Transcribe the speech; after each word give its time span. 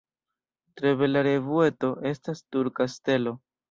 Tre 0.81 0.93
bela 1.03 1.23
revueto 1.29 1.93
estas 2.15 2.45
Turka 2.55 2.93
Stelo. 2.99 3.41